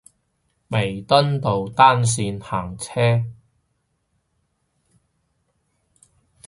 [0.67, 3.23] 彌敦道單線行車